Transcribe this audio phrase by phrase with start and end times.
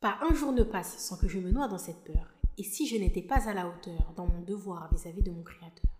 [0.00, 2.32] Pas un jour ne passe sans que je me noie dans cette peur.
[2.56, 5.90] Et si je n'étais pas à la hauteur dans mon devoir vis-à-vis de mon Créateur?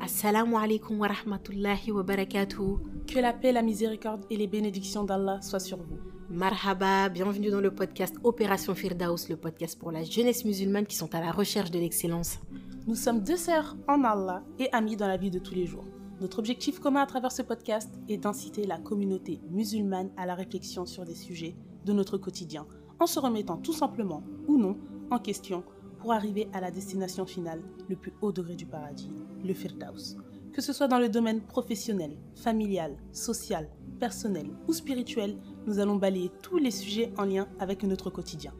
[0.00, 2.78] Assalamu alaikum wa rahmatullahi wa barakatuh.
[3.08, 5.98] Que la paix, la miséricorde et les bénédictions d'Allah soient sur vous.
[6.30, 11.12] Marhaba, bienvenue dans le podcast Opération Firdaus, le podcast pour la jeunesse musulmane qui sont
[11.16, 12.38] à la recherche de l'excellence.
[12.86, 15.84] Nous sommes deux sœurs en Allah et amies dans la vie de tous les jours.
[16.20, 20.84] Notre objectif commun à travers ce podcast est d'inciter la communauté musulmane à la réflexion
[20.84, 22.66] sur des sujets de notre quotidien,
[22.98, 24.76] en se remettant tout simplement ou non
[25.12, 25.62] en question
[26.00, 29.12] pour arriver à la destination finale, le plus haut degré du paradis,
[29.44, 30.16] le Firdaus.
[30.52, 33.68] Que ce soit dans le domaine professionnel, familial, social,
[34.00, 38.52] personnel ou spirituel, nous allons balayer tous les sujets en lien avec notre quotidien.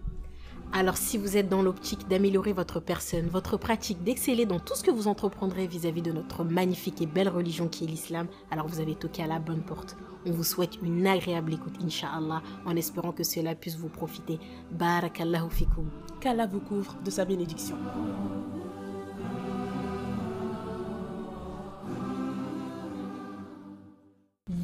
[0.72, 4.84] Alors si vous êtes dans l'optique d'améliorer votre personne, votre pratique, d'exceller dans tout ce
[4.84, 8.80] que vous entreprendrez vis-à-vis de notre magnifique et belle religion qui est l'islam, alors vous
[8.80, 9.96] avez toqué à la bonne porte.
[10.26, 14.38] On vous souhaite une agréable écoute, inshallah, en espérant que cela puisse vous profiter.
[14.70, 15.88] Barakallahu fikum.
[16.20, 17.76] Qu'Allah vous couvre de sa bénédiction.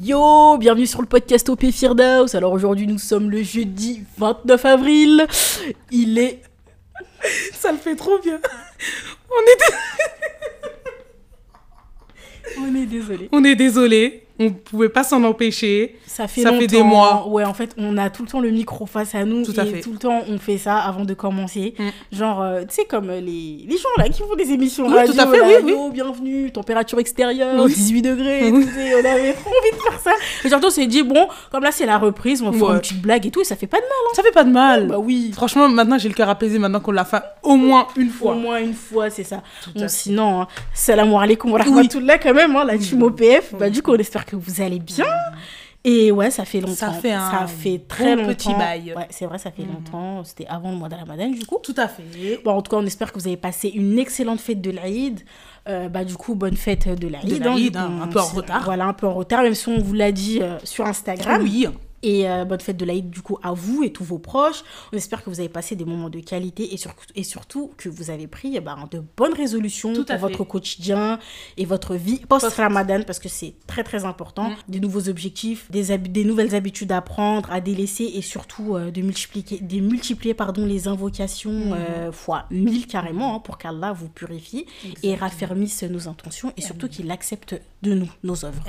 [0.05, 2.35] Yo, bienvenue sur le podcast OP Firdaus.
[2.35, 5.25] Alors aujourd'hui nous sommes le jeudi 29 avril.
[5.89, 6.43] Il est...
[7.53, 8.39] Ça le fait trop bien.
[9.31, 9.73] On est,
[12.59, 13.29] On est désolé.
[13.31, 14.24] on est désolé.
[14.37, 15.97] On pouvait pas s'en empêcher.
[16.05, 17.25] Ça fait Ça fait des mois.
[17.29, 19.45] Ouais, en fait, on a tout le temps le micro face à nous.
[19.45, 19.79] Tout à et fait.
[19.81, 21.73] tout le temps, on fait ça avant de commencer.
[21.79, 21.89] Mm.
[22.17, 24.93] Genre, euh, tu sais, comme euh, les, les gens là qui font des émissions Oui,
[24.93, 25.13] radio.
[25.13, 25.73] tout à fait, oui, oui.
[25.93, 27.73] Bienvenue, température extérieure, Oui.
[27.73, 28.51] 18 degrés.
[28.51, 28.67] Oui.
[28.77, 30.11] et on avait trop envie de faire ça.
[30.43, 32.79] Et surtout, on s'est dit, bon, comme là, c'est la reprise, on va faire une
[32.81, 34.15] petite blague et tout, et ça fait pas de mal.
[34.15, 34.87] Ça fait pas de mal.
[34.87, 35.31] Bah oui.
[35.33, 38.35] Franchement, maintenant j'ai le cœur apaisé maintenant qu'on l'a fait au moins une Au fois.
[38.35, 39.41] moins une fois, c'est ça.
[39.63, 43.53] Tout Bon, sinon, hein, salam alaikum wa rahmatullah quand même, hein, la team OPF.
[43.57, 45.05] Bah, du coup, on espère que vous allez bien.
[45.87, 46.73] Et ouais, ça fait longtemps.
[46.73, 48.33] Ça fait un Ça fait très bon longtemps.
[48.33, 48.93] petit bail.
[48.97, 49.73] Ouais, c'est vrai, ça fait Mhm.
[49.73, 50.23] longtemps.
[50.23, 51.59] C'était avant le mois de Ramadan, du coup.
[51.61, 52.41] Tout à fait.
[52.43, 55.21] Bon, en tout cas, on espère que vous avez passé une excellente fête de l'Aïd.
[55.69, 57.45] Euh, bah, du coup, bonne fête de l'Aïd.
[57.77, 58.63] Hein, coup, un peu en retard.
[58.65, 61.43] Voilà, un peu en retard, même si on vous l'a dit euh, sur Instagram.
[61.43, 61.67] Oui.
[62.05, 64.63] Et euh, bonne fête de l'Aïd, du coup, à vous et tous vos proches.
[64.93, 67.89] On espère que vous avez passé des moments de qualité et, sur- et surtout que
[67.89, 70.17] vous avez pris eh ben, de bonnes résolutions Tout pour fait.
[70.21, 71.19] votre quotidien
[71.57, 74.49] et votre vie post-Ramadan parce que c'est très très important.
[74.51, 74.55] Mm.
[74.69, 79.59] Des nouveaux objectifs, des, nouvelles habitudes à prendre, à délaisser et surtout euh, de multiplier,
[79.59, 81.73] de multiplier pardon, les invocations Mm.
[81.73, 84.65] euh, fois 1000 carrément hein, pour qu'Allah vous purifie
[85.01, 88.61] et raffermisse nos intentions et surtout qu'il accepte de nous nos œuvres.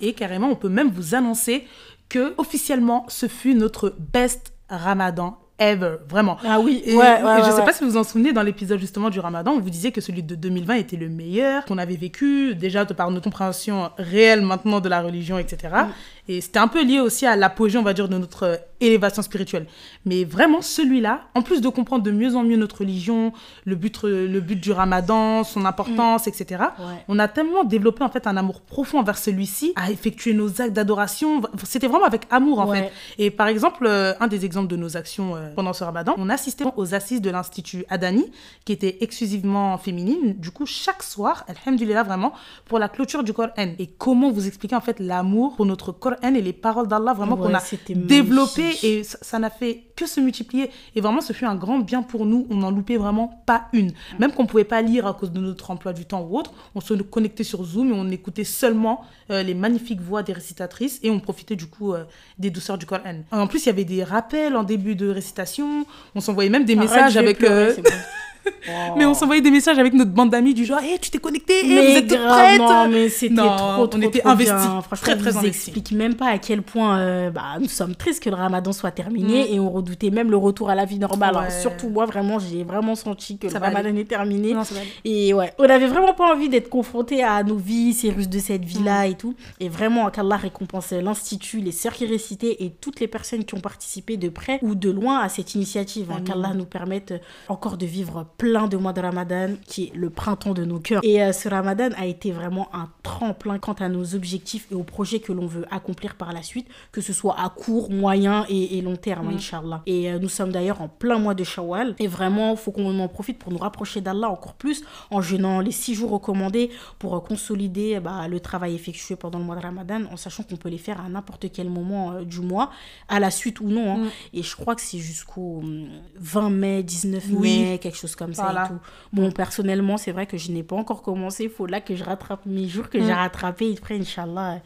[0.00, 1.64] Et carrément, on peut même vous annoncer
[2.14, 5.96] que officiellement, ce fut notre best Ramadan ever.
[6.08, 6.36] Vraiment.
[6.44, 8.32] Ah oui, Et, ouais, et ouais, je ouais, sais pas si vous vous en souvenez,
[8.32, 11.64] dans l'épisode justement du Ramadan, on vous disait que celui de 2020 était le meilleur,
[11.64, 15.74] qu'on avait vécu, déjà de par notre compréhension réelle maintenant de la religion, etc.
[15.74, 15.88] Mm.
[16.26, 19.20] Et c'était un peu lié aussi à l'apogée, on va dire, de notre euh, élévation
[19.22, 19.66] spirituelle.
[20.06, 23.32] Mais vraiment, celui-là, en plus de comprendre de mieux en mieux notre religion,
[23.64, 26.44] le but, euh, le but du Ramadan, son importance, etc.,
[26.78, 26.82] Mm.
[26.82, 27.04] Ouais.
[27.08, 30.72] on a tellement développé en fait un amour profond envers celui-ci, à effectuer nos actes
[30.72, 31.42] d'adoration.
[31.64, 32.84] C'était vraiment avec amour en Ouais.
[32.84, 32.92] fait.
[33.18, 36.30] Et par exemple, euh, un des exemples de nos actions euh, pendant ce ramadan, on
[36.30, 38.24] assistait aux assises de l'Institut Adani,
[38.64, 40.34] qui était exclusivement féminine.
[40.38, 42.32] Du coup, chaque soir, alhamdulillah vraiment,
[42.64, 43.50] pour la clôture du Coran.
[43.78, 47.36] Et comment vous expliquer en fait l'amour pour notre Coran et les paroles d'Allah vraiment
[47.36, 48.84] Ouais, qu'on a c'était développé magnifique.
[48.84, 50.70] et ça n'a fait que se multiplier.
[50.94, 52.46] Et vraiment, ce fut un grand bien pour nous.
[52.50, 53.92] On n'en loupait vraiment pas une.
[54.18, 56.80] Même qu'on pouvait pas lire à cause de notre emploi du temps ou autre, on
[56.80, 61.10] se connectait sur Zoom et on écoutait seulement euh, les magnifiques voix des récitatrices et
[61.10, 62.04] on profitait du coup euh,
[62.38, 63.22] des douceurs du Coran.
[63.30, 65.86] En plus, il y avait des rappels en début de récitation.
[66.14, 67.38] On s'envoyait même des Arrête, messages avec.
[67.38, 67.82] pleurer, euh,
[68.96, 71.62] Mais on s'envoyait des messages avec notre bande d'amis du genre, hé, tu t'es connecté,
[71.66, 74.80] mais vous êtes toutes prêtes non, mais c'était trop, trop, on était trop investis, bien.
[74.82, 77.94] Franchement, très, très on vous explique même pas à quel point euh, bah, nous sommes
[77.94, 79.54] tristes que le ramadan soit terminé Mm.
[79.54, 81.36] et on redoutait même le retour à la vie normale.
[81.36, 84.54] Alors, surtout moi, vraiment, j'ai vraiment senti que Ça le ramadan est terminé.
[84.54, 84.62] Non.
[85.04, 88.38] Et ouais, on avait vraiment pas envie d'être confrontés à nos vies, ces russes de
[88.38, 89.34] cette vie-là et tout.
[89.60, 93.60] Et vraiment, qu'Allah récompense l'Institut, les sœurs qui récitaient et toutes les personnes qui ont
[93.60, 96.10] participé de près ou de loin à cette initiative.
[96.10, 96.20] hein.
[96.24, 97.14] Qu'Allah nous permette
[97.48, 101.00] encore de vivre plein de mois de Ramadan, qui est le printemps de nos cœurs.
[101.04, 104.82] Et euh, ce Ramadan a été vraiment un tremplin quant à nos objectifs et aux
[104.82, 108.78] projets que l'on veut accomplir par la suite, que ce soit à court, moyen et,
[108.78, 109.34] et long terme, Mm.
[109.36, 109.82] Inch'Allah.
[109.86, 111.94] Et euh, nous sommes d'ailleurs en plein mois de Shawwal.
[111.98, 115.60] Et vraiment, il faut qu'on en profite pour nous rapprocher d'Allah encore plus en jeûnant
[115.60, 119.62] les six jours recommandés pour euh, consolider bah, le travail effectué pendant le mois de
[119.62, 122.70] Ramadan, en sachant qu'on peut les faire à n'importe quel moment du mois,
[123.08, 123.92] à la suite ou non.
[123.94, 123.98] hein.
[124.04, 124.08] Mm.
[124.38, 127.60] Et je crois que c'est jusqu'au hum, 20 mai, 19 Oui.
[127.62, 128.64] mai, quelque chose comme comme ça Voilà.
[128.64, 128.78] et tout.
[129.12, 131.44] Bon, personnellement, c'est vrai que je n'ai pas encore commencé.
[131.44, 133.16] Il faut là que je rattrape mes jours que j'ai Mm.
[133.16, 133.74] rattrapés.
[133.78, 134.60] Après, Inch'Allah,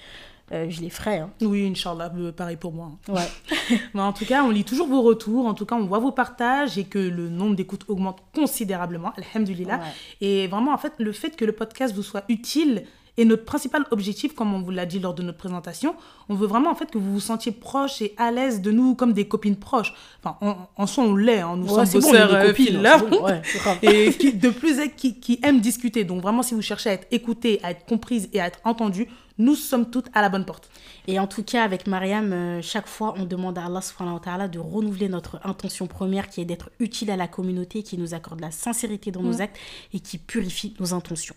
[0.52, 1.18] euh, je les ferai.
[1.18, 1.30] hein.
[1.42, 2.92] Oui, Inch'Allah, euh, pareil pour moi.
[3.08, 3.28] Ouais.
[3.94, 6.12] Mais en tout cas, on lit toujours vos retours, en tout cas, on voit vos
[6.12, 9.76] partages et que le nombre d'écoutes augmente considérablement, alhamdulillah.
[9.78, 10.26] Ouais.
[10.26, 12.84] Et vraiment, en fait, le fait que le podcast vous soit utile
[13.18, 15.94] est notre principal objectif, comme on vous l'a dit lors de notre présentation.
[16.28, 18.94] On veut vraiment, en fait, que vous vous sentiez proche et à l'aise de nous
[18.94, 19.92] comme des copines proches.
[20.22, 22.82] Enfin, en, en soi, on l'est, hein, nous Ouais, sommes bon, sœurs des euh, copines,
[22.82, 22.98] là.
[22.98, 23.42] bon, ouais,
[23.82, 26.04] et qui, de plus qui, qui aiment discuter.
[26.04, 29.08] Donc vraiment, si vous cherchez à être écoutée, à être comprise et à être entendue,
[29.38, 30.68] nous sommes toutes à la bonne porte.
[31.06, 34.48] Et en tout cas, avec Mariam, euh, chaque fois, on demande à Allah subhanahu wa
[34.48, 38.40] de renouveler notre intention première qui est d'être utile à la communauté, qui nous accorde
[38.40, 39.56] la sincérité dans nos actes
[39.94, 41.36] et qui purifie nos intentions.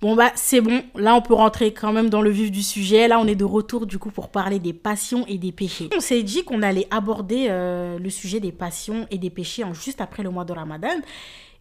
[0.00, 3.08] Bon bah c'est bon, là on peut rentrer quand même dans le vif du sujet.
[3.08, 5.88] Là on est de retour du coup pour parler des passions et des péchés.
[5.96, 9.74] On s'est dit qu'on allait aborder euh, le sujet des passions et des péchés en-
[9.74, 11.00] juste après le mois de Ramadan.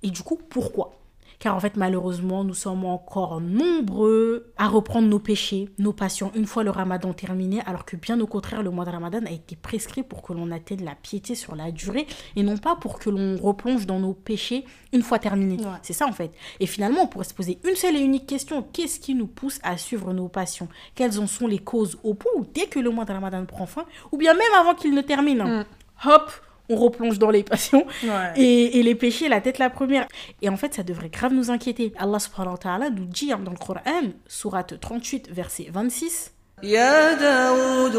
[0.03, 0.91] Et du coup pourquoi?
[1.39, 6.45] Car en fait malheureusement nous sommes encore nombreux à reprendre nos péchés, nos passions une
[6.45, 9.55] fois le Ramadan terminé, alors que bien au contraire le mois de Ramadan a été
[9.55, 13.09] prescrit pour que l'on atteigne la piété sur la durée et non pas pour que
[13.09, 15.57] l'on replonge dans nos péchés une fois terminés.
[15.57, 15.71] Ouais.
[15.81, 16.31] C'est ça en fait.
[16.59, 18.65] Et finalement, on pourrait se poser une seule et unique question.
[18.73, 20.67] Qu'est-ce qui nous pousse à suivre nos passions?
[20.95, 23.65] Quelles en sont les causes au point où dès que le mois de Ramadan prend
[23.65, 25.65] fin, ou bien même avant qu'il ne termine, hein,
[26.05, 26.31] hop,
[26.68, 28.32] on replonge dans les passions Ouais.
[28.36, 30.06] et, et les péchés, la tête la première.
[30.40, 31.92] Et en fait, ça devrait grave nous inquiéter.
[31.98, 33.80] Allah subhanahu wa ta'ala nous dit hein, dans le Coran,
[34.28, 36.30] sourate 38, verset 26,
[36.62, 37.96] يا داود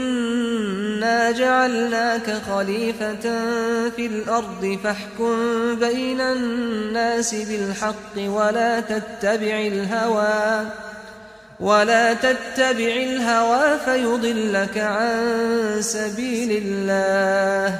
[0.00, 3.20] إنا جعلناك خليفة
[3.90, 5.34] في الأرض فاحكم
[5.74, 10.70] بين الناس بالحق ولا تتبع الهوى
[11.59, 17.79] ولا تتبع الهوى فيضلك عن سبيل الله.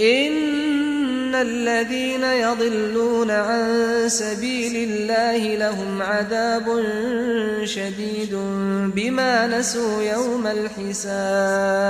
[0.00, 6.84] إن الذين يضلون عن سبيل الله لهم عذاب
[7.64, 8.34] شديد
[8.94, 11.80] بما نسوا يوم الحساب.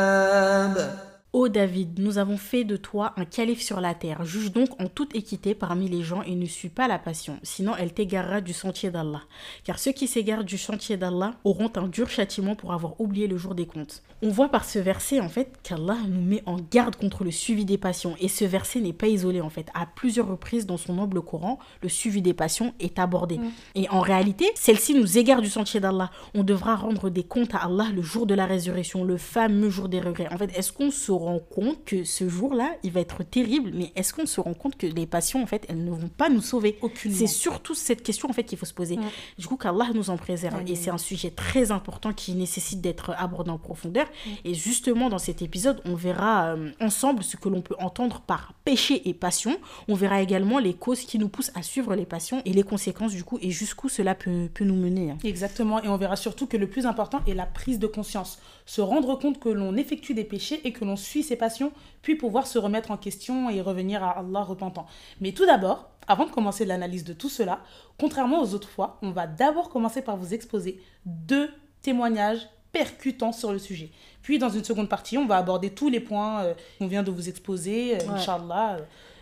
[1.33, 4.25] Ô David, nous avons fait de toi un calife sur la terre.
[4.25, 7.77] Juge donc en toute équité parmi les gens et ne suis pas la passion, sinon
[7.79, 9.23] elle t'égarera du sentier d'Allah.
[9.63, 13.37] Car ceux qui s'égarent du sentier d'Allah auront un dur châtiment pour avoir oublié le
[13.37, 14.03] jour des comptes.
[14.23, 17.65] On voit par ce verset en fait qu'Allah nous met en garde contre le suivi
[17.65, 18.17] des passions.
[18.21, 19.69] Et ce verset n'est pas isolé en fait.
[19.73, 23.39] À plusieurs reprises dans son noble Coran, le suivi des passions est abordé.
[23.77, 26.11] Et en réalité, celle-ci nous égare du sentier d'Allah.
[26.35, 29.89] On devra rendre des comptes à Allah le jour de la résurrection, le fameux jour
[29.89, 30.29] des regrets.
[30.33, 33.93] En fait, est-ce qu'on se rend compte que ce jour-là, il va être terrible, mais
[33.97, 36.41] est-ce qu'on se rend compte que les passions, en fait, elles ne vont pas nous
[36.41, 36.79] sauver?
[36.83, 37.17] Aucunement.
[37.17, 38.99] C'est surtout cette question, en fait, qu'il faut se poser.
[39.39, 40.63] Du coup, qu'Allah nous en préserve.
[40.67, 44.07] Et c'est un sujet très important qui nécessite d'être abordé en profondeur.
[44.45, 48.55] Et justement, dans cet épisode, on verra euh, ensemble ce que l'on peut entendre par
[48.65, 49.57] péché et passion.
[49.89, 53.13] On verra également les causes qui nous poussent à suivre les passions et les conséquences,
[53.13, 55.11] du coup, et jusqu'où cela peut, peut nous mener.
[55.11, 55.19] hein.
[55.25, 58.39] Exactement, et on verra surtout que le plus important est la prise de conscience.
[58.71, 61.73] Se rendre compte que l'on effectue des péchés et que l'on suit ses passions,
[62.03, 64.87] puis pouvoir se remettre en question et revenir à Allah repentant.
[65.21, 67.65] Mais tout d'abord, avant de commencer l'analyse de tout cela,
[67.99, 71.51] contrairement aux autres fois, on va d'abord commencer par vous exposer deux
[71.83, 73.91] témoignages percutants sur le sujet.
[74.23, 77.11] Puis dans une seconde partie, on va aborder tous les points euh, qu'on vient de
[77.11, 78.77] vous exposer, euh, Inch'Allah.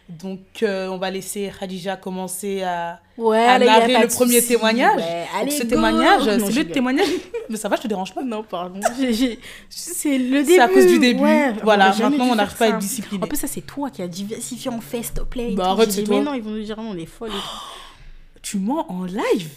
[0.09, 4.09] Donc euh, on va laisser Khadija commencer à, Ouais, à là, y a narrer le
[4.09, 4.97] premier témoignage.
[4.97, 5.03] Ouais,
[5.33, 5.69] Donc, allez, ce go.
[5.69, 6.71] témoignage, c'est le rigole.
[6.73, 7.09] témoignage.
[7.51, 8.81] Mais ça va, je te dérange pas Non, pardon.
[9.69, 10.53] C'est le début.
[10.55, 11.21] C'est à cause du début.
[11.23, 12.75] Ouais, Voilà, on maintenant, on n'arrive pas à ça.
[12.75, 13.23] être discipliné.
[13.23, 15.53] En plus, ça, c'est toi qui as diversifié en fait, s'il te plaît.
[15.55, 16.17] Bah, arrête, c'est toi.
[16.19, 17.31] Mais non, ils vont nous dire, non, on est folle.
[18.43, 19.51] Tu mens en live?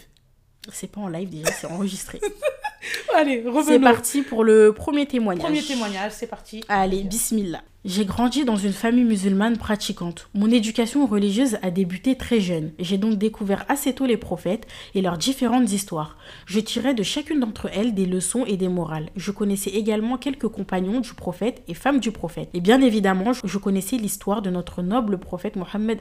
[0.72, 2.20] C'est pas en live déjà, c'est enregistré.
[3.15, 3.79] Allez, c'est revenons.
[3.91, 5.43] parti pour le premier témoignage.
[5.46, 6.63] Premier témoignage, c'est parti.
[6.67, 7.62] Allez, bismillah.
[7.83, 10.29] J'ai grandi dans une famille musulmane pratiquante.
[10.35, 12.73] Mon éducation religieuse a débuté très jeune.
[12.77, 16.15] J'ai donc découvert assez tôt les prophètes et leurs différentes histoires.
[16.45, 19.09] Je tirais de chacune d'entre elles des leçons et des morales.
[19.15, 22.50] Je connaissais également quelques compagnons du prophète et femmes du prophète.
[22.53, 25.97] Et bien évidemment, je connaissais l'histoire de notre noble prophète Mohammed.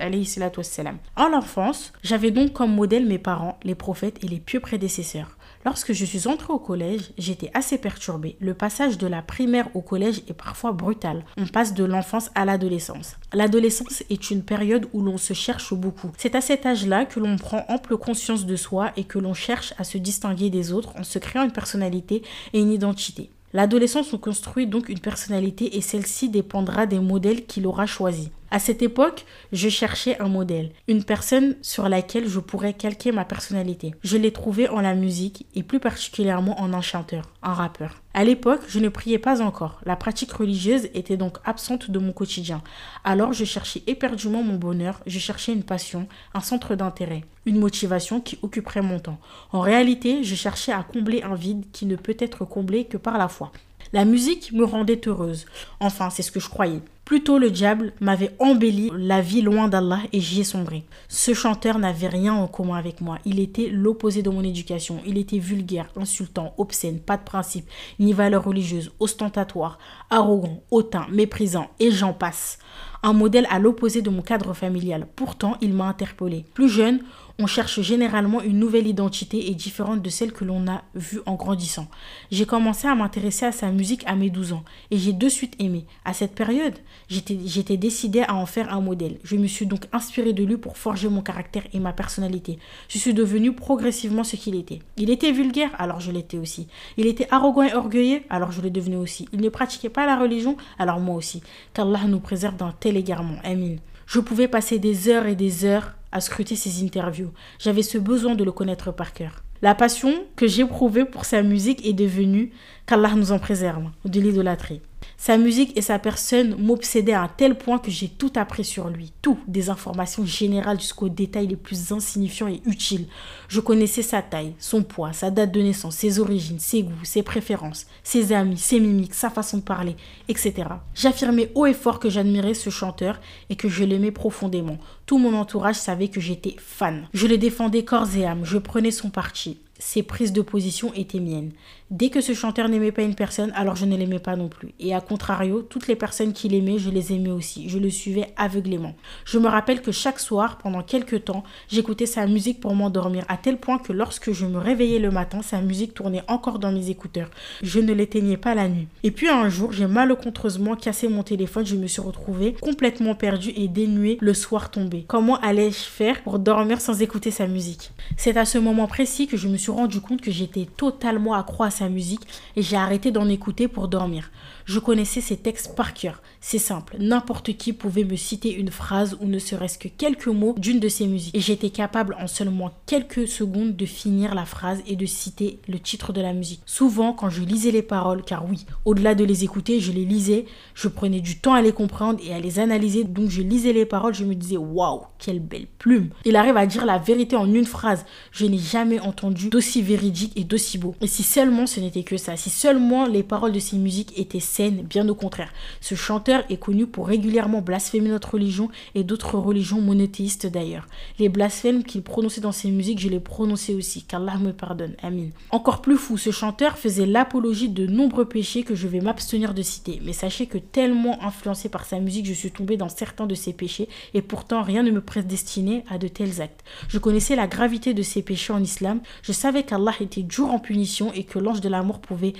[1.17, 5.39] En l'enfance, j'avais donc comme modèle mes parents, les prophètes et les pieux prédécesseurs.
[5.67, 8.37] Lorsque je suis entrée au collège, j'étais assez perturbée.
[8.41, 11.23] Le passage de la primaire au collège est parfois brutal.
[11.37, 13.17] On passe de l'enfance à l'adolescence.
[13.35, 16.13] L'adolescence est une période où l'on se cherche beaucoup.
[16.17, 19.75] C'est à cet âge-là que l'on prend ample conscience de soi et que l'on cherche
[19.77, 22.23] à se distinguer des autres en se créant une personnalité
[22.55, 23.29] et une identité.
[23.53, 28.31] L'adolescence nous construit donc une personnalité et celle-ci dépendra des modèles qu'il aura choisis.
[28.53, 33.25] À cette époque, je cherchais un modèle, une personne sur laquelle je pourrais calquer ma
[33.25, 33.95] personnalité.
[34.03, 38.03] Je l'ai trouvé en la musique et plus particulièrement en un chanteur, un rappeur.
[38.13, 39.81] À l'époque, je ne priais pas encore.
[39.87, 42.61] La pratique religieuse était donc absente de mon quotidien.
[43.05, 48.21] Alors je cherchais éperdument mon bonheur, je cherchais une passion, un centre d'intérêt, une motivation
[48.21, 49.21] qui occuperait mon temps.
[49.53, 53.17] En réalité, je cherchais à combler un vide qui ne peut être comblé que par
[53.17, 53.53] la foi.
[53.93, 55.47] La musique me rendait heureuse.
[55.81, 56.81] Enfin, c'est ce que je croyais.
[57.11, 60.85] Plutôt le diable m'avait embelli la vie loin d'Allah et j'y ai sombré.
[61.09, 63.19] Ce chanteur n'avait rien en commun avec moi.
[63.25, 65.01] Il était l'opposé de mon éducation.
[65.05, 71.67] Il était vulgaire, insultant, obscène, pas de principe, ni valeur religieuse, ostentatoire, arrogant, hautain, méprisant,
[71.81, 72.61] et j'en passe.
[73.03, 75.09] Un modèle à l'opposé de mon cadre familial.
[75.17, 76.45] Pourtant, il m'a interpellé.
[76.55, 77.01] Plus jeune,
[77.41, 81.37] on cherche généralement une nouvelle identité et différente de celle que l'on a vue en
[81.37, 81.89] grandissant.
[82.31, 85.55] J'ai commencé à m'intéresser à sa musique à mes 12 ans et j'ai de suite
[85.59, 85.87] aimé.
[86.05, 86.75] À cette période,
[87.09, 89.19] j'étais décidée à en faire un modèle.
[89.25, 92.59] Je me suis donc inspirée de lui pour forger mon caractère et ma personnalité.
[92.89, 94.81] Je suis devenue progressivement ce qu'il était.
[94.99, 96.69] Il était vulgaire, alors je l'étais aussi.
[96.99, 99.27] Il était arrogant et orgueilleux, alors je le devenais aussi.
[99.33, 101.43] Il ne pratiquait pas la religion, alors moi aussi.
[101.73, 103.39] Qu'Allah nous préserve d'un tel égarement.
[103.45, 103.77] Amin.
[104.07, 107.33] Je pouvais passer des heures et des heures à scruter ses interviews.
[107.59, 109.43] J'avais ce besoin de le connaître par cœur.
[109.63, 112.51] La passion que j'éprouvais pour sa musique est devenue,
[112.87, 114.81] qu'Allah nous en préserve, de l'idolâtrie.
[115.23, 118.89] Sa musique et sa personne m'obsédaient à un tel point que j'ai tout appris sur
[118.89, 123.05] lui, tout, des informations générales jusqu'aux détails les plus insignifiants et utiles.
[123.49, 127.23] Je connaissais sa taille, son poids, sa date de naissance, ses origines, ses goûts, ses
[127.23, 129.95] préférences, ses amis, ses mimiques, sa façon de parler,
[130.29, 130.55] etc.
[130.95, 134.79] J'affirmais haut et fort que j'admirais ce chanteur et que je l'aimais profondément.
[135.05, 137.09] Tout mon entourage savait que j'étais fan.
[137.13, 141.21] Je le défendais corps et âme, je prenais son parti ses prises de position étaient
[141.21, 141.53] miennes.
[141.91, 144.73] Dès que ce chanteur n'aimait pas une personne, alors je ne l'aimais pas non plus.
[144.79, 147.69] Et à contrario, toutes les personnes qu'il aimait, je les aimais aussi.
[147.69, 148.95] Je le suivais aveuglément.
[149.25, 153.37] Je me rappelle que chaque soir, pendant quelques temps, j'écoutais sa musique pour m'endormir, à
[153.37, 156.91] tel point que lorsque je me réveillais le matin, sa musique tournait encore dans mes
[156.91, 157.29] écouteurs.
[157.61, 158.87] Je ne l'éteignais pas la nuit.
[159.03, 163.53] Et puis un jour, j'ai malencontreusement cassé mon téléphone, je me suis retrouvée complètement perdue
[163.57, 165.07] et dénuée le soir tombé.
[165.09, 167.91] Comment allais-je faire pour dormir sans écouter sa musique?
[168.17, 171.65] C'est à ce moment précis que je me suis rendu compte que j'étais totalement accro
[171.81, 174.31] sa musique et j'ai arrêté d'en écouter pour dormir.
[174.67, 176.23] Je connaissais ses textes par cœur.
[176.41, 180.55] C'est simple, n'importe qui pouvait me citer une phrase ou ne serait-ce que quelques mots
[180.59, 181.35] d'une de ses musiques.
[181.35, 185.79] Et j'étais capable en seulement quelques secondes de finir la phrase et de citer le
[185.79, 186.63] titre de la musique.
[186.67, 190.45] Souvent, quand je lisais les paroles, car oui, au-delà de les écouter, je les lisais,
[190.75, 193.05] je prenais du temps à les comprendre et à les analyser.
[193.05, 196.11] Donc je lisais les paroles, je me disais waouh, quelle belle plume.
[196.25, 198.05] Il arrive à dire la vérité en une phrase.
[198.33, 200.95] Je n'ai jamais entendu d'aussi véridique et d'aussi beau.
[201.01, 204.41] Et si seulement ce n'était que ça, si seulement les paroles de ses musiques étaient
[204.41, 205.53] saines, bien au contraire.
[205.81, 210.87] Ce chanteur est connu pour régulièrement blasphémer notre religion et d'autres religions monothéistes d'ailleurs.
[211.19, 214.97] Les blasphèmes qu'il prononçait dans ses musiques, je les prononçais aussi, qu'Allah me pardonne.
[215.03, 215.29] Amin.
[215.51, 219.63] Encore plus fou, ce chanteur faisait l'apologie de nombreux péchés que je vais m'abstenir de
[219.63, 220.01] citer.
[220.05, 223.53] Mais sachez que tellement influencé par sa musique, je suis tombé dans certains de ses
[223.53, 226.65] péchés et pourtant rien ne me prédestinait à de tels actes.
[226.89, 230.59] Je connaissais la gravité de ces péchés en islam, je savais qu'Allah était dur en
[230.59, 232.35] punition et que l'ange de la mort pouvait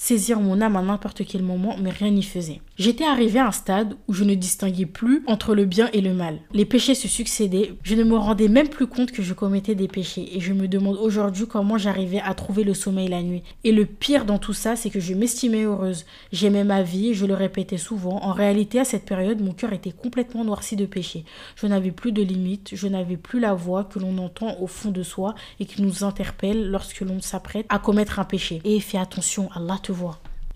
[0.00, 2.62] saisir mon âme à n'importe quel moment, mais rien n'y faisait.
[2.78, 6.14] J'étais arrivé à un stade où je ne distinguais plus entre le bien et le
[6.14, 6.38] mal.
[6.54, 9.88] Les péchés se succédaient, je ne me rendais même plus compte que je commettais des
[9.88, 13.42] péchés et je me demande aujourd'hui comment j'arrivais à trouver le sommeil la nuit.
[13.62, 16.06] Et le pire dans tout ça, c'est que je m'estimais heureuse.
[16.32, 18.24] J'aimais ma vie, je le répétais souvent.
[18.24, 21.26] En réalité, à cette période, mon cœur était complètement noirci de péché.
[21.56, 24.92] Je n'avais plus de limites, je n'avais plus la voix que l'on entend au fond
[24.92, 28.62] de soi et qui nous interpelle lorsque l'on s'apprête à commettre un péché.
[28.64, 29.89] Et fais attention, Allah te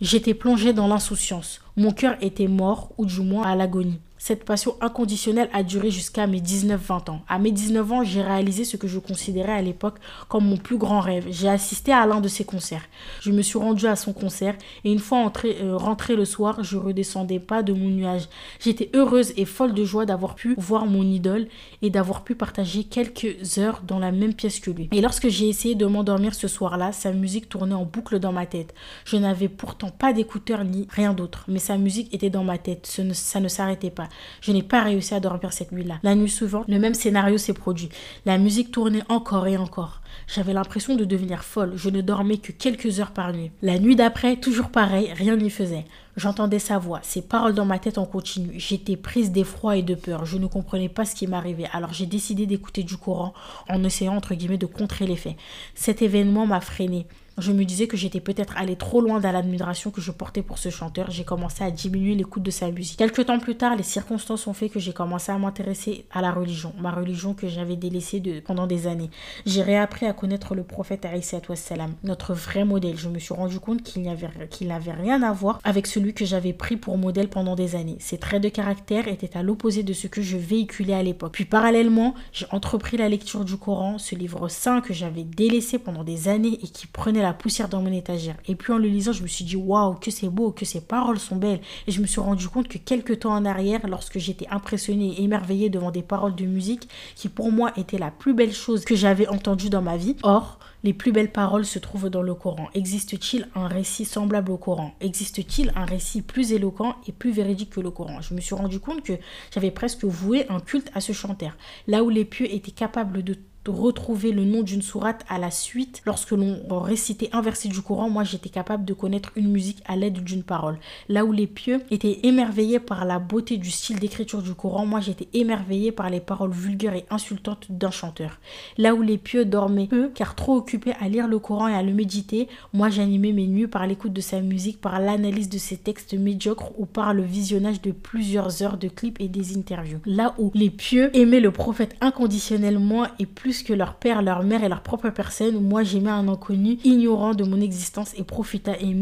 [0.01, 1.61] J'étais plongé dans l'insouciance.
[1.77, 4.01] Mon cœur était mort, ou du moins à l'agonie.
[4.27, 7.21] Cette passion inconditionnelle a duré jusqu'à mes 19-20 ans.
[7.29, 9.99] À mes 19 ans, j'ai réalisé ce que je considérais à l'époque
[10.31, 11.27] comme mon plus grand rêve.
[11.29, 12.89] J'ai assisté à l'un de ses concerts.
[13.21, 16.79] Je me suis rendu à son concert et une fois euh, rentré le soir, je
[16.79, 18.31] redescendais pas de mon nuage.
[18.61, 21.47] J'étais heureuse et folle de joie d'avoir pu voir mon idole
[21.83, 24.89] et d'avoir pu partager quelques heures dans la même pièce que lui.
[24.93, 28.47] Et lorsque j'ai essayé de m'endormir ce soir-là, sa musique tournait en boucle dans ma
[28.47, 28.75] tête.
[29.05, 32.87] Je n'avais pourtant pas d'écouteurs ni rien d'autre, mais sa musique était dans ma tête.
[33.13, 34.09] ça ne s'arrêtait pas.
[34.41, 35.99] Je n'ai pas réussi à dormir cette nuit-là.
[36.03, 37.89] La nuit suivante, le même scénario s'est produit.
[38.27, 40.01] La musique tournait encore et encore.
[40.27, 43.51] J'avais l'impression de devenir folle, je ne dormais que quelques heures par nuit.
[43.63, 45.85] La nuit d'après, toujours pareil, rien n'y faisait.
[46.17, 48.53] J'entendais sa voix, ses paroles dans ma tête en continu.
[48.57, 50.25] J'étais prise d'effroi et de peur.
[50.25, 51.69] Je ne comprenais pas ce qui m'arrivait.
[51.73, 53.35] Alors j'ai décidé d'écouter du Coran
[53.69, 55.37] en essayant entre guillemets de contrer l'effet.
[55.75, 57.07] Cet événement m'a freiné.
[57.37, 60.59] Je me disais que j'étais peut-être allé trop loin dans l'admiration que je portais pour
[60.59, 61.11] ce chanteur.
[61.11, 62.97] J'ai commencé à diminuer l'écoute de sa musique.
[62.97, 66.31] Quelques temps plus tard, les circonstances ont fait que j'ai commencé à m'intéresser à la
[66.31, 69.11] religion, ma religion que j'avais délaissée pendant des années.
[69.47, 71.09] J'ai réappris à connaître le prophète
[71.57, 72.97] salam, notre vrai modèle.
[72.97, 76.77] Je me suis rendu compte qu'il n'avait rien à voir avec celui que j'avais pris
[76.77, 77.97] pour modèle pendant des années.
[77.99, 81.33] Ses traits de caractère étaient à l'opposé de ce que je véhiculais à l'époque.
[81.33, 86.05] Puis parallèlement, j'ai entrepris la lecture du Coran, ce livre saint que j'avais délaissé pendant
[86.05, 88.37] des années et qui prenait la poussière dans mon étagère.
[88.47, 90.81] Et puis en le lisant, je me suis dit waouh, que c'est beau, que ces
[90.81, 91.61] paroles sont belles.
[91.87, 95.25] Et je me suis rendu compte que quelques temps en arrière, lorsque j'étais impressionnée et
[95.25, 98.95] émerveillée devant des paroles de musique qui pour moi étaient la plus belle chose que
[98.95, 102.69] j'avais entendue dans ma vie, or, les plus belles paroles se trouvent dans le Coran.
[102.75, 104.93] Existe-t-il un récit semblable au Coran?
[105.01, 108.21] Existe-t-il un récit plus éloquent et plus véridique que le Coran?
[108.21, 109.15] Je me suis rendu compte que
[109.51, 111.57] j'avais presque voué un culte à ce chanteur.
[111.87, 113.35] Là où les pieux étaient capables de
[113.71, 116.03] retrouver le nom d'une sourate à la suite.
[116.07, 119.97] Lorsque l'on récitait un verset du Coran, moi j'étais capable de connaître une musique à
[119.97, 120.79] l'aide d'une parole.
[121.09, 125.01] Là où les pieux étaient émerveillés par la beauté du style d'écriture du Coran, moi
[125.01, 128.39] j'étais émerveillé par les paroles vulgaires et insultantes d'un chanteur.
[128.79, 131.83] Là où les pieux dormaient peu, car trop occupés à lire le Coran et à
[131.83, 135.77] le méditer, moi j'animais mes nuits par l'écoute de sa musique, par l'analyse de ses
[135.77, 140.01] textes médiocres ou par le visionnage de plusieurs heures de clips et des interviews.
[140.07, 144.65] Là où les pieux aimaient le prophète inconditionnellement et plus que leur père, leur mère
[144.65, 148.95] et leur propre personne, moi j'aimais un inconnu ignorant de mon existence et profita et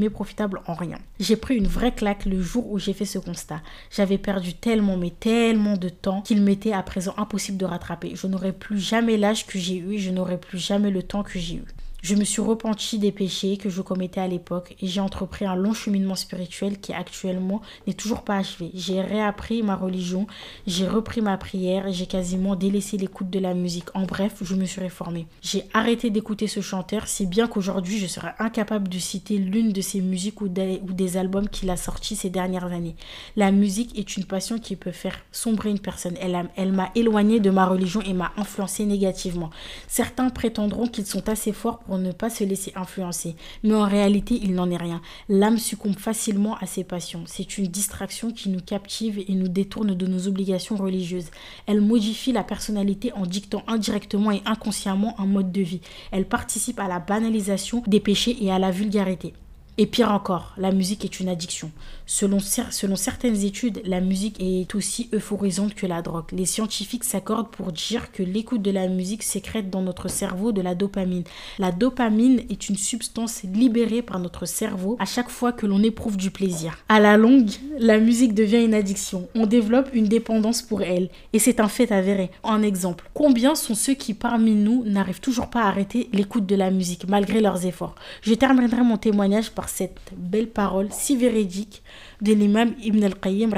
[0.66, 0.98] en rien.
[1.20, 3.62] J'ai pris une vraie claque le jour où j'ai fait ce constat.
[3.90, 8.12] J'avais perdu tellement mais tellement de temps qu'il m'était à présent impossible de rattraper.
[8.14, 11.38] Je n'aurais plus jamais l'âge que j'ai eu, je n'aurais plus jamais le temps que
[11.38, 11.64] j'ai eu.
[12.02, 15.54] Je me suis repenti des péchés que je commettais à l'époque et j'ai entrepris un
[15.54, 18.72] long cheminement spirituel qui actuellement n'est toujours pas achevé.
[18.74, 20.26] J'ai réappris ma religion,
[20.66, 23.86] j'ai repris ma prière et j'ai quasiment délaissé l'écoute de la musique.
[23.94, 25.28] En bref, je me suis réformé.
[25.42, 29.80] J'ai arrêté d'écouter ce chanteur, si bien qu'aujourd'hui je serais incapable de citer l'une de
[29.80, 32.96] ses musiques ou des, albums qu'il a sortis ces dernières années.
[33.36, 36.16] La musique est une passion qui peut faire sombrer une personne.
[36.20, 39.50] Elle, m'a éloigné de ma religion et m'a influencé négativement.
[39.86, 43.36] Certains prétendront qu'ils sont assez forts pour ne pas se laisser influencer.
[43.62, 45.00] Mais en réalité, il n'en est rien.
[45.28, 47.24] L'âme succombe facilement à ses passions.
[47.26, 51.30] C'est une distraction qui nous captive et nous détourne de nos obligations religieuses.
[51.66, 55.80] Elle modifie la personnalité en dictant indirectement et inconsciemment un mode de vie.
[56.10, 59.34] Elle participe à la banalisation des péchés et à la vulgarité.
[59.78, 61.70] Et pire encore, la musique est une addiction.
[62.06, 66.32] Selon, certaines études, la musique est aussi euphorisante que la drogue.
[66.32, 70.60] Les scientifiques s'accordent pour dire que l'écoute de la musique sécrète dans notre cerveau de
[70.60, 71.24] la dopamine.
[71.58, 76.16] La dopamine est une substance libérée par notre cerveau à chaque fois que l'on éprouve
[76.16, 76.76] du plaisir.
[76.88, 79.28] À la longue, la musique devient une addiction.
[79.34, 81.08] On développe une dépendance pour elle.
[81.32, 82.30] Et c'est un fait avéré.
[82.42, 86.56] En exemple, combien sont ceux qui parmi nous n'arrivent toujours pas à arrêter l'écoute de
[86.56, 87.94] la musique malgré leurs efforts?
[88.22, 91.82] Je terminerai mon témoignage par cette belle parole si véridique
[92.20, 93.50] de l'imam Ibn al-Qayyim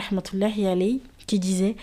[1.26, 1.76] qui disait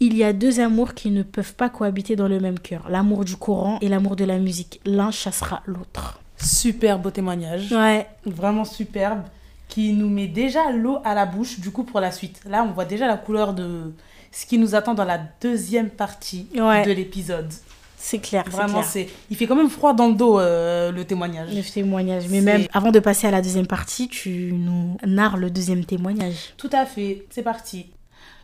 [0.00, 3.24] il y a deux amours qui ne peuvent pas cohabiter dans le même cœur, l'amour
[3.24, 4.80] du Coran et l'amour de la musique.
[4.84, 6.20] L'un chassera l'autre.
[6.36, 7.72] Super beau témoignage.
[7.72, 8.06] Ouais.
[8.24, 9.22] Vraiment superbe.
[9.68, 12.40] Qui nous met déjà l'eau à la bouche, du coup, pour la suite.
[12.48, 13.92] Là, on voit déjà la couleur de
[14.30, 17.52] ce qui nous attend dans la deuxième partie de l'épisode.
[17.98, 18.44] C'est clair.
[18.48, 19.08] Vraiment, c'est.
[19.30, 21.54] Il fait quand même froid dans le dos euh, le témoignage.
[21.54, 22.28] Le témoignage.
[22.30, 26.54] Mais même avant de passer à la deuxième partie, tu nous narres le deuxième témoignage.
[26.56, 27.26] Tout à fait.
[27.30, 27.86] C'est parti.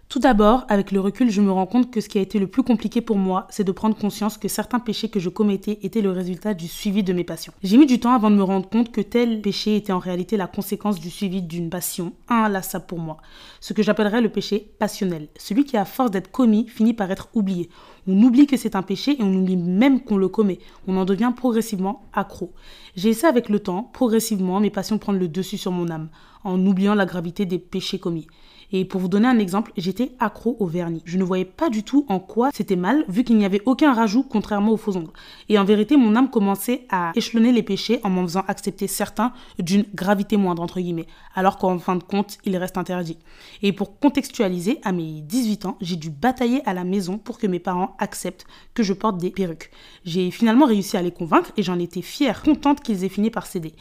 [0.09, 2.47] Tout d'abord, avec le recul, je me rends compte que ce qui a été le
[2.47, 6.03] plus compliqué pour moi, c'est de prendre conscience que certains péchés que je commettais étaient
[6.03, 7.53] le résultat du suivi de mes passions.
[7.63, 10.37] J'ai mis du temps avant de me rendre compte que tel péché était en réalité
[10.37, 13.17] la conséquence du suivi d'une passion inlassable pour moi.
[13.61, 15.29] Ce que j'appellerais le péché passionnel.
[15.37, 17.71] Celui qui, à force d'être commis, finit par être oublié.
[18.07, 20.59] On oublie que c'est un péché et on oublie même qu'on le commet.
[20.87, 22.53] On en devient progressivement accro.
[22.95, 26.11] J'ai essayé avec le temps, progressivement, mes passions prendre le dessus sur mon âme,
[26.45, 28.29] en oubliant la gravité des péchés commis.
[28.73, 31.03] Et pour vous donner un exemple, j'étais accro au vernis.
[31.05, 33.93] Je ne voyais pas du tout en quoi c'était mal, vu qu'il n'y avait aucun
[33.93, 35.13] rajout contrairement aux faux ongles.
[35.49, 39.33] Et en vérité, mon âme commençait à échelonner les péchés en m'en faisant accepter certains
[39.59, 43.19] d'une gravité moindre, entre guillemets, alors qu'en fin de compte, il reste interdit.
[43.63, 47.47] Et pour contextualiser, à mes 18 ans, j'ai dû batailler à la maison pour que
[47.47, 49.71] mes parents acceptent que je porte des perruques.
[50.05, 53.47] J'ai finalement réussi à les convaincre et j'en étais fière, contente qu'ils aient fini par
[53.47, 53.75] céder.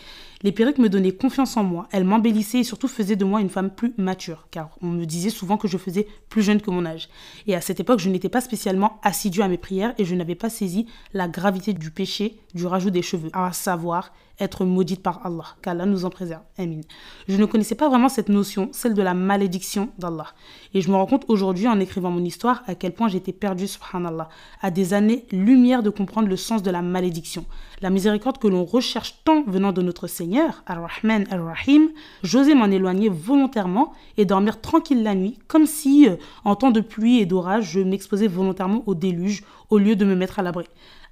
[0.43, 3.49] Les perruques me donnaient confiance en moi, elles m'embellissaient et surtout faisaient de moi une
[3.49, 6.85] femme plus mature, car on me disait souvent que je faisais plus jeune que mon
[6.85, 7.07] âge.
[7.47, 10.35] Et à cette époque, je n'étais pas spécialement assidue à mes prières et je n'avais
[10.35, 15.25] pas saisi la gravité du péché du rajout des cheveux, à savoir être maudite par
[15.25, 16.41] Allah, qu'Allah nous en préserve.
[16.57, 16.81] Amin.
[17.27, 20.27] Je ne connaissais pas vraiment cette notion, celle de la malédiction d'Allah.
[20.73, 23.67] Et je me rends compte aujourd'hui, en écrivant mon histoire, à quel point j'étais perdue,
[23.67, 24.29] subhanallah,
[24.61, 27.45] à des années-lumière de comprendre le sens de la malédiction.
[27.81, 31.89] La miséricorde que l'on recherche tant venant de notre Seigneur, Ar-Rahman Ar-Rahim,
[32.23, 36.81] j'osais m'en éloigner volontairement et dormir tranquille la nuit, comme si, euh, en temps de
[36.81, 40.65] pluie et d'orage, je m'exposais volontairement au déluge au lieu de me mettre à l'abri.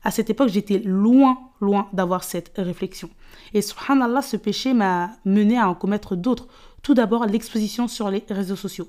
[0.04, 3.10] À cette époque, j'étais loin, loin d'avoir cette réflexion.
[3.54, 6.48] Et subhanallah, ce péché m'a mené à en commettre d'autres.
[6.82, 8.88] Tout d'abord, l'exposition sur les réseaux sociaux.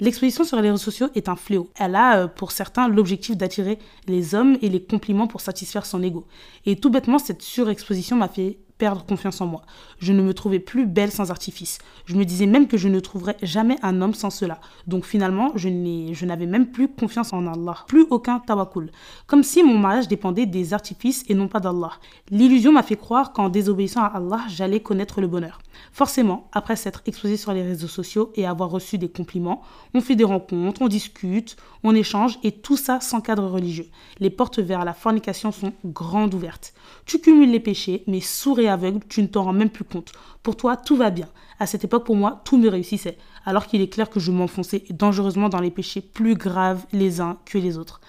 [0.00, 1.68] L'exposition sur les réseaux sociaux est un fléau.
[1.76, 6.02] Elle a, euh, pour certains, l'objectif d'attirer les hommes et les compliments pour satisfaire son
[6.02, 6.26] ego.
[6.64, 9.62] Et tout bêtement, cette surexposition m'a fait perdre confiance en moi.
[9.98, 11.78] Je ne me trouvais plus belle sans artifice.
[12.06, 14.58] Je me disais même que je ne trouverais jamais un homme sans cela.
[14.86, 17.76] Donc finalement, je n'avais même plus confiance en Allah.
[17.86, 18.90] Plus aucun tawakul.
[19.26, 21.92] Comme si mon mariage dépendait des artifices et non pas d'Allah.
[22.30, 25.60] L'illusion m'a fait croire qu'en désobéissant à Allah, j'allais connaître le bonheur.
[25.92, 29.62] Forcément, après s'être exposé sur les réseaux sociaux et avoir reçu des compliments,
[29.94, 33.88] on fait des rencontres, on discute, on échange et tout ça sans cadre religieux.
[34.18, 36.74] Les portes vers la fornication sont grandes ouvertes.
[37.06, 40.12] Tu cumules les péchés, mais sourd et aveugle, tu ne t'en rends même plus compte.
[40.42, 41.28] Pour toi, tout va bien.
[41.58, 44.84] À cette époque, pour moi, tout me réussissait, alors qu'il est clair que je m'enfonçais
[44.90, 48.00] dangereusement dans les péchés plus graves les uns que les autres.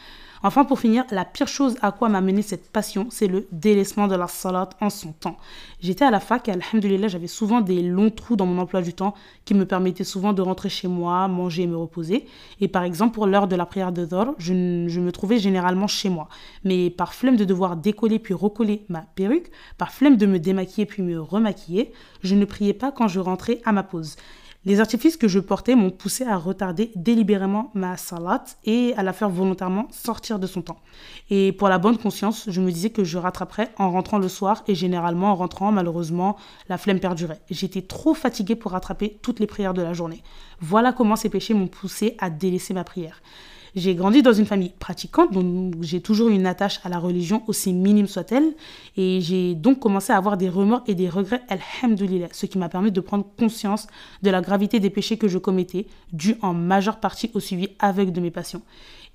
[0.43, 4.07] Enfin, pour finir, la pire chose à quoi m'a mené cette passion, c'est le délaissement
[4.07, 5.37] de la salat en son temps.
[5.81, 8.93] J'étais à la fac et alhamdulillah, j'avais souvent des longs trous dans mon emploi du
[8.93, 9.13] temps
[9.45, 12.25] qui me permettaient souvent de rentrer chez moi, manger et me reposer.
[12.59, 16.09] Et par exemple, pour l'heure de la prière de Dhor, je, me trouvais généralement chez
[16.09, 16.27] moi.
[16.63, 20.87] Mais par flemme de devoir décoller puis recoller ma perruque, par flemme de me démaquiller
[20.87, 21.91] puis me remaquiller,
[22.23, 24.15] je ne priais pas quand je rentrais à ma pause.
[24.63, 29.11] Les artifices que je portais m'ont poussé à retarder délibérément ma salat et à la
[29.11, 30.79] faire volontairement sortir de son temps.
[31.31, 34.63] Et pour la bonne conscience, je me disais que je rattraperais en rentrant le soir
[34.67, 36.37] et généralement en rentrant, malheureusement,
[36.69, 37.41] la flemme perdurait.
[37.49, 40.21] J'étais trop fatiguée pour rattraper toutes les prières de la journée.
[40.59, 43.19] Voilà comment ces péchés m'ont poussé à délaisser ma prière.
[43.73, 47.71] J'ai grandi dans une famille pratiquante, donc j'ai toujours une attache à la religion, aussi
[47.71, 48.53] minime soit-elle,
[48.97, 52.67] et j'ai donc commencé à avoir des remords et des regrets, alhamdoulilah, ce qui m'a
[52.67, 53.87] permis de prendre conscience
[54.23, 58.11] de la gravité des péchés que je commettais, dû en majeure partie au suivi aveugle
[58.11, 58.61] de mes passions.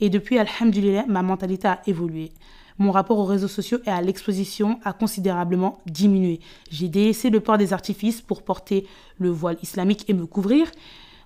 [0.00, 2.32] Et depuis, alhamdoulilah, ma mentalité a évolué
[2.78, 6.40] mon rapport aux réseaux sociaux et à l'exposition a considérablement diminué.
[6.70, 8.86] J'ai délaissé le port des artifices pour porter
[9.18, 10.70] le voile islamique et me couvrir.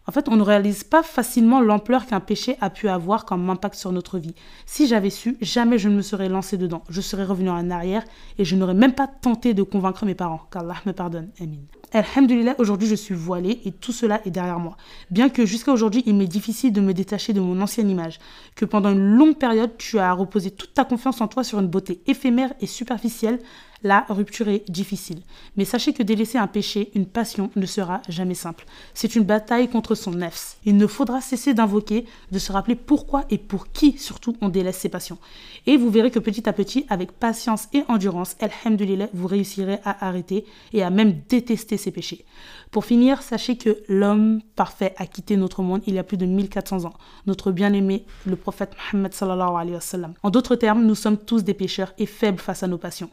[0.07, 3.75] En fait, on ne réalise pas facilement l'ampleur qu'un péché a pu avoir comme impact
[3.75, 4.35] sur notre vie.
[4.67, 6.83] Si j'avais su, jamais je ne me serais lancé dedans.
[6.89, 8.05] Je serais revenu en arrière
[8.39, 10.41] et je n'aurais même pas tenté de convaincre mes parents.
[10.51, 11.29] Qu'Allah me pardonne.
[11.41, 11.59] Amin.
[11.93, 14.77] Alhamdulillah, aujourd'hui je suis voilée et tout cela est derrière moi.
[15.11, 18.21] Bien que jusqu'à aujourd'hui il m'est difficile de me détacher de mon ancienne image,
[18.55, 21.67] que pendant une longue période tu as reposé toute ta confiance en toi sur une
[21.67, 23.41] beauté éphémère et superficielle,
[23.83, 25.21] la rupture est difficile.
[25.57, 28.67] Mais sachez que délaisser un péché, une passion, ne sera jamais simple.
[28.95, 30.59] C'est une bataille contre son nefs.
[30.65, 34.79] Il ne faudra cesser d'invoquer, de se rappeler pourquoi et pour qui surtout on délaisse
[34.79, 35.19] ses passions.
[35.67, 40.07] Et vous verrez que petit à petit, avec patience et endurance, alhamdulillah, vous réussirez à
[40.07, 42.25] arrêter et à même détester ses péchés.
[42.71, 46.27] Pour finir, sachez que l'homme parfait a quitté notre monde il y a plus de
[46.27, 46.95] 1400 ans.
[47.27, 49.77] Notre bien-aimé, le prophète Mohammed sallallahu alayhi.
[50.23, 53.11] En d'autres termes, nous sommes tous des pécheurs et faibles face à nos passions.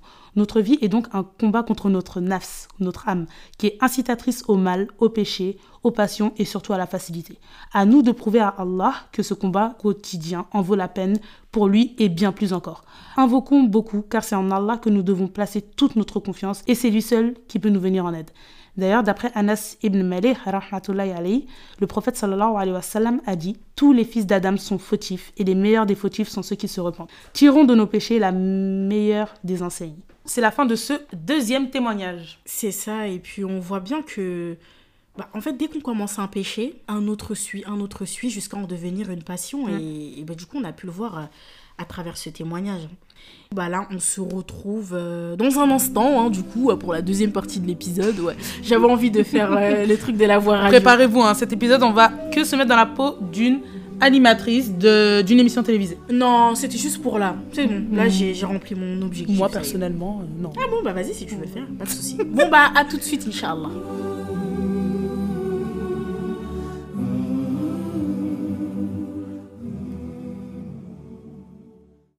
[0.59, 3.25] Vie est donc un combat contre notre nafs, notre âme,
[3.57, 7.39] qui est incitatrice au mal, au péché, aux passions et surtout à la facilité.
[7.73, 11.17] À nous de prouver à Allah que ce combat quotidien en vaut la peine
[11.51, 12.83] pour lui et bien plus encore.
[13.15, 16.89] Invoquons beaucoup car c'est en Allah que nous devons placer toute notre confiance et c'est
[16.89, 18.31] lui seul qui peut nous venir en aide.
[18.77, 24.27] D'ailleurs, d'après Anas ibn Malik, le prophète sallallahu alayhi wa a dit Tous les fils
[24.27, 27.09] d'Adam sont fautifs et les meilleurs des fautifs sont ceux qui se repentent.
[27.33, 29.97] Tirons de nos péchés la meilleure des enseignes.
[30.27, 32.39] C'est la fin de ce deuxième témoignage.
[32.45, 34.57] C'est ça, et puis on voit bien que
[35.17, 38.57] bah, en fait, dès qu'on commence un péché, un autre suit, un autre suit, jusqu'à
[38.57, 39.67] en devenir une passion.
[39.67, 41.23] Et, bah, du coup, on a pu le voir euh,
[41.79, 42.87] à, travers ce témoignage.
[43.51, 47.31] Bah là, on se retrouve euh, dans un instant, hein, du coup, pour la deuxième
[47.31, 48.19] partie de l'épisode.
[48.19, 48.35] Ouais.
[48.61, 50.77] J'avais envie de faire euh, le truc de la voix radio.
[50.77, 53.61] Préparez-vous, hein, cet épisode, on va que se mettre dans la peau d'une
[53.99, 55.97] animatrice d'une émission télévisée.
[56.11, 57.35] Non, c'était juste pour là.
[57.53, 58.09] C'est bon, là mm.
[58.09, 59.37] j'ai rempli mon objectif.
[59.37, 60.51] Moi personnellement, non.
[60.57, 62.17] Ah bon, bah vas-y si tu veux faire, pas de souci.
[62.25, 63.69] bon bah à tout de suite, Inch'Allah.